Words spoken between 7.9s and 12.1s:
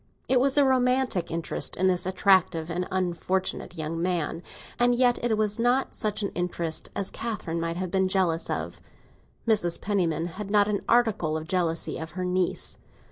been jealous of. Mrs. Penniman had not a particle of jealousy